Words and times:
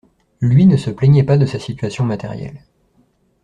Lui 0.39 0.65
ne 0.65 0.77
se 0.77 0.89
plaignait 0.89 1.21
pas 1.21 1.37
de 1.37 1.45
sa 1.45 1.59
situation 1.59 2.03
matérielle. 2.03 2.63